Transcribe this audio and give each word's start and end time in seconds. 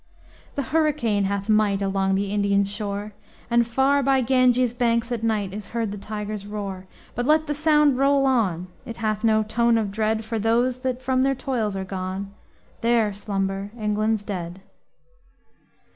The 0.55 0.63
hurricane 0.73 1.25
hath 1.25 1.47
might 1.47 1.79
Along 1.79 2.15
the 2.15 2.31
Indian 2.31 2.63
shore, 2.65 3.13
And 3.51 3.67
far 3.67 4.01
by 4.01 4.21
Ganges' 4.21 4.73
banks 4.73 5.11
at 5.11 5.21
night, 5.21 5.53
Is 5.53 5.67
heard 5.67 5.91
the 5.91 5.97
tiger's 5.99 6.43
roar; 6.47 6.87
But 7.13 7.27
let 7.27 7.45
the 7.45 7.53
sound 7.53 7.99
roll 7.99 8.25
on! 8.25 8.65
It 8.83 8.97
hath 8.97 9.23
no 9.23 9.43
tone 9.43 9.77
of 9.77 9.91
dread 9.91 10.25
For 10.25 10.39
those 10.39 10.79
that 10.79 11.03
from 11.03 11.21
their 11.21 11.35
toils 11.35 11.75
are 11.75 11.85
gone, 11.85 12.33
There 12.81 13.13
slumber 13.13 13.69
England's 13.77 14.23
dead. 14.23 14.61